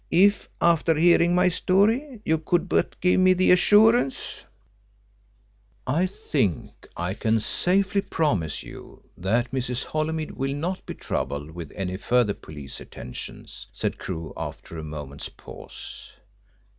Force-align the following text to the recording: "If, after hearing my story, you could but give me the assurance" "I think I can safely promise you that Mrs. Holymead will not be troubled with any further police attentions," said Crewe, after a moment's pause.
"If, 0.09 0.49
after 0.59 0.95
hearing 0.95 1.35
my 1.35 1.47
story, 1.47 2.21
you 2.25 2.39
could 2.39 2.67
but 2.67 2.99
give 3.01 3.19
me 3.19 3.33
the 3.33 3.51
assurance" 3.51 4.43
"I 5.85 6.07
think 6.07 6.71
I 6.97 7.13
can 7.13 7.39
safely 7.39 8.01
promise 8.01 8.63
you 8.63 9.03
that 9.15 9.51
Mrs. 9.51 9.83
Holymead 9.85 10.31
will 10.31 10.55
not 10.55 10.83
be 10.87 10.95
troubled 10.95 11.51
with 11.51 11.71
any 11.75 11.97
further 11.97 12.33
police 12.33 12.79
attentions," 12.81 13.67
said 13.73 13.99
Crewe, 13.99 14.33
after 14.35 14.75
a 14.79 14.83
moment's 14.83 15.29
pause. 15.29 16.11